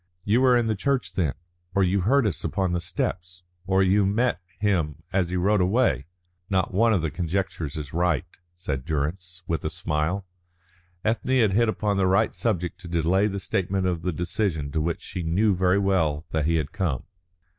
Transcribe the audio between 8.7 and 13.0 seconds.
Durrance, with a smile. Ethne had hit upon the right subject to